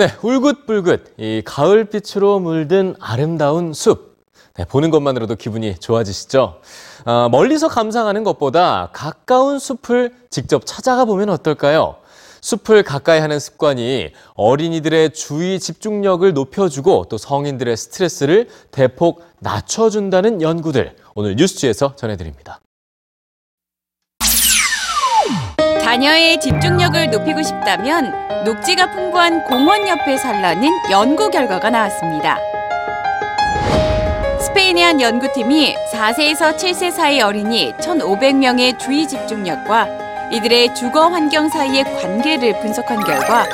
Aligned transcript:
네, 0.00 0.08
울긋불긋 0.22 1.12
이 1.18 1.42
가을빛으로 1.44 2.38
물든 2.40 2.94
아름다운 3.00 3.74
숲. 3.74 4.16
네, 4.56 4.64
보는 4.64 4.88
것만으로도 4.88 5.36
기분이 5.36 5.74
좋아지시죠? 5.74 6.58
어, 7.04 7.28
멀리서 7.28 7.68
감상하는 7.68 8.24
것보다 8.24 8.88
가까운 8.94 9.58
숲을 9.58 10.14
직접 10.30 10.62
찾아가 10.64 11.04
보면 11.04 11.28
어떨까요? 11.28 11.96
숲을 12.40 12.82
가까이 12.82 13.20
하는 13.20 13.38
습관이 13.38 14.12
어린이들의 14.36 15.12
주의 15.12 15.60
집중력을 15.60 16.32
높여주고 16.32 17.04
또 17.10 17.18
성인들의 17.18 17.76
스트레스를 17.76 18.48
대폭 18.70 19.22
낮춰준다는 19.40 20.40
연구들 20.40 20.96
오늘 21.14 21.36
뉴스지에서 21.36 21.94
전해드립니다. 21.96 22.58
자녀의 25.90 26.38
집중력을 26.38 27.10
높이고 27.10 27.42
싶다면 27.42 28.14
녹지가 28.44 28.92
풍부한 28.92 29.42
공원 29.42 29.88
옆에 29.88 30.16
살라는 30.18 30.70
연구 30.88 31.30
결과가 31.30 31.68
나왔습니다. 31.68 32.38
스페인의 34.38 34.84
한 34.84 35.00
연구팀이 35.00 35.74
4세에서 35.92 36.56
7세 36.56 36.92
사이 36.92 37.20
어린이 37.20 37.72
1,500명의 37.80 38.78
주의 38.78 39.08
집중력과 39.08 39.88
이들의 40.30 40.76
주거 40.76 41.08
환경 41.08 41.48
사이의 41.48 41.82
관계를 41.82 42.60
분석한 42.60 43.00
결과 43.00 43.48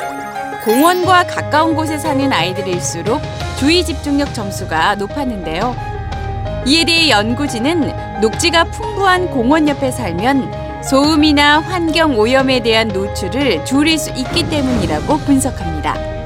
공원과 0.67 1.25
가까운 1.29 1.75
곳에 1.75 1.97
사는 1.97 2.31
아이들일수록 2.31 3.19
주의 3.59 3.83
집중력 3.83 4.34
점수가 4.34 4.97
높았는데요. 4.97 5.75
이에 6.67 6.84
대해 6.84 7.09
연구진은 7.09 8.21
녹지가 8.21 8.65
풍부한 8.65 9.31
공원 9.31 9.67
옆에 9.69 9.91
살면 9.91 10.66
소음이나 10.82 11.60
환경 11.60 12.19
오염에 12.19 12.60
대한 12.60 12.88
노출을 12.88 13.64
줄일 13.64 13.98
수 13.98 14.10
있기 14.10 14.48
때문이라고 14.48 15.19
분석합니다. 15.19 16.16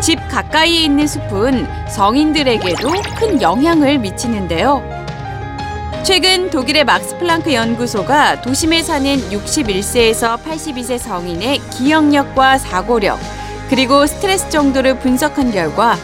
집 0.00 0.16
가까이에 0.28 0.84
있는 0.84 1.06
숲은 1.06 1.66
성인들에게도 1.88 2.88
큰 3.18 3.40
영향을 3.40 3.98
미치는데요. 3.98 4.82
최근 6.04 6.50
독일의 6.50 6.84
막스 6.84 7.18
플랑크 7.18 7.52
연구소가 7.52 8.40
도심에 8.42 8.82
사는 8.82 9.16
61세에서 9.30 10.40
82세 10.42 10.98
성인의 10.98 11.58
기억력과 11.70 12.58
사고력, 12.58 13.18
그리고 13.68 14.06
스트레스 14.06 14.48
정도를 14.48 15.00
분석한 15.00 15.50
결과 15.50 15.96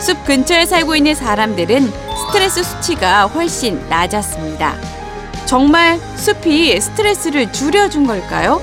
숲 0.00 0.24
근처에 0.24 0.66
살고 0.66 0.96
있는 0.96 1.14
사람들은 1.14 1.92
스트레스 2.26 2.64
수치가 2.64 3.26
훨씬 3.26 3.80
낮았습니다. 3.88 4.74
정말 5.46 5.98
숲이 6.16 6.80
스트레스를 6.80 7.52
줄여준 7.52 8.06
걸까요? 8.06 8.60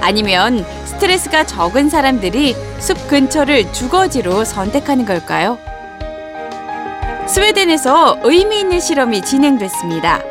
아니면 0.00 0.64
스트레스가 0.84 1.44
적은 1.44 1.88
사람들이 1.88 2.54
숲 2.78 3.08
근처를 3.08 3.72
주거지로 3.72 4.44
선택하는 4.44 5.04
걸까요? 5.04 5.58
스웨덴에서 7.26 8.20
의미 8.22 8.60
있는 8.60 8.80
실험이 8.80 9.22
진행됐습니다. 9.22 10.22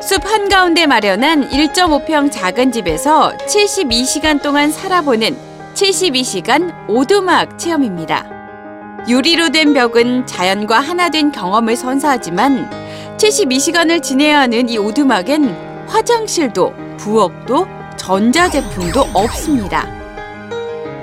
숲 0.00 0.24
한가운데 0.24 0.86
마련한 0.86 1.50
1.5평 1.50 2.30
작은 2.30 2.72
집에서 2.72 3.32
72시간 3.46 4.42
동안 4.42 4.70
살아보는 4.70 5.36
72시간 5.74 6.72
오두막 6.88 7.58
체험입니다. 7.58 8.24
유리로 9.08 9.50
된 9.50 9.72
벽은 9.72 10.26
자연과 10.26 10.80
하나 10.80 11.08
된 11.10 11.30
경험을 11.30 11.76
선사하지만 11.76 12.85
72시간을 13.16 14.02
지내야 14.02 14.40
하는 14.40 14.68
이 14.68 14.78
오두막엔 14.78 15.86
화장실도 15.88 16.74
부엌도 16.98 17.66
전자제품도 17.96 19.00
없습니다. 19.14 19.86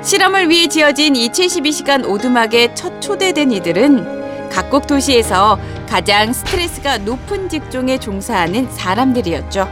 실험을 0.03 0.49
위해 0.49 0.67
지어진 0.67 1.15
이 1.15 1.29
72시간 1.29 2.07
오두막에 2.07 2.75
첫 2.75 2.99
초대된 3.01 3.51
이들은 3.51 4.49
각국 4.49 4.85
도시에서 4.85 5.57
가장 5.89 6.33
스트레스가 6.33 6.99
높은 6.99 7.49
직종에 7.49 7.97
종사하는 7.97 8.69
사람들이었죠. 8.71 9.67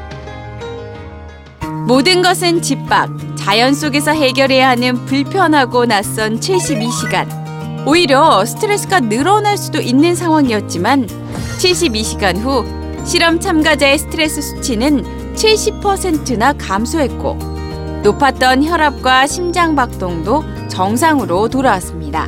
모든 1.88 2.22
것은 2.22 2.62
집 2.62 2.88
밖, 2.88 3.10
자연 3.36 3.74
속에서 3.74 4.12
해결해야 4.12 4.70
하는 4.70 5.06
불편하고 5.06 5.86
낯선 5.86 6.40
72시간. 6.40 7.41
오히려 7.86 8.46
스트레스가 8.46 9.00
늘어날 9.00 9.58
수도 9.58 9.80
있는 9.82 10.16
상황이었지만 10.16 11.08
72시간 11.58 12.38
후 12.38 12.64
실험 13.06 13.40
참가자의 13.40 13.98
스트레스 13.98 14.42
수치는 14.42 15.34
70%나 15.34 16.54
감소했고 16.54 17.34
높았던 18.04 18.64
혈압과 18.64 19.26
심장 19.28 19.76
박동도 19.76 20.44
정상으로 20.70 21.50
돌아왔습니다. 21.50 22.28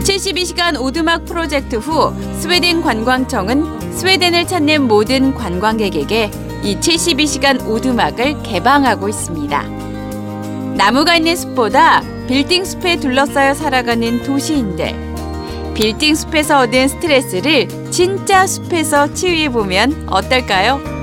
72시간 0.00 0.78
오두막 0.78 1.24
프로젝트 1.24 1.76
후 1.76 2.12
스웨덴 2.38 2.82
관광청은 2.82 3.92
스웨덴을 3.92 4.46
찾는 4.46 4.86
모든 4.86 5.34
관광객에게 5.34 6.30
이 6.62 6.76
72시간 6.76 7.66
오두막을 7.66 8.42
개방하고 8.42 9.08
있습니다. 9.08 9.62
나무가 10.76 11.16
있는 11.16 11.36
숲보다 11.36 12.02
빌딩 12.26 12.64
숲에 12.64 12.96
둘러싸여 12.96 13.52
살아가는 13.52 14.22
도시인들. 14.22 14.94
빌딩 15.74 16.14
숲에서 16.14 16.60
얻은 16.60 16.88
스트레스를 16.88 17.68
진짜 17.90 18.46
숲에서 18.46 19.12
치유해 19.12 19.50
보면 19.50 20.06
어떨까요? 20.08 20.93